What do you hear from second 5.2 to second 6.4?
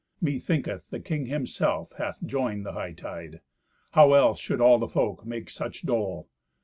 make such dole.